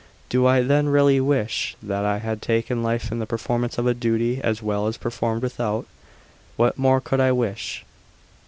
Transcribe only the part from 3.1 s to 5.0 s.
in the performance of a duty as well